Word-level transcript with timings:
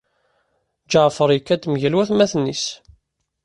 Ǧaɛfeṛ 0.91 1.29
yekka-d 1.33 1.63
mgal 1.73 1.97
watmaten-is. 1.97 2.65